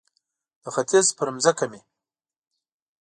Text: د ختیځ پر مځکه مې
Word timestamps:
د 0.63 0.65
ختیځ 0.75 1.07
پر 1.17 1.27
مځکه 1.35 1.65
مې 1.71 1.81